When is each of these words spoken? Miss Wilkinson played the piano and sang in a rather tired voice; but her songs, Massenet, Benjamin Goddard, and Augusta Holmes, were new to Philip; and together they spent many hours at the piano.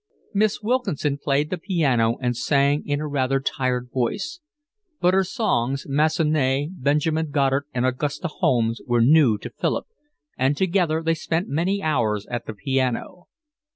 Miss 0.33 0.63
Wilkinson 0.63 1.19
played 1.19 1.51
the 1.51 1.59
piano 1.59 2.17
and 2.21 2.35
sang 2.35 2.83
in 2.87 2.99
a 2.99 3.07
rather 3.07 3.39
tired 3.39 3.89
voice; 3.93 4.39
but 4.99 5.13
her 5.13 5.23
songs, 5.23 5.85
Massenet, 5.87 6.69
Benjamin 6.81 7.29
Goddard, 7.29 7.67
and 7.71 7.85
Augusta 7.85 8.27
Holmes, 8.27 8.81
were 8.87 9.01
new 9.01 9.37
to 9.37 9.51
Philip; 9.51 9.85
and 10.39 10.57
together 10.57 11.03
they 11.03 11.13
spent 11.13 11.49
many 11.49 11.83
hours 11.83 12.25
at 12.31 12.47
the 12.47 12.53
piano. 12.55 13.27